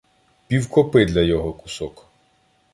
[0.47, 2.07] Півкопи для його кусок!..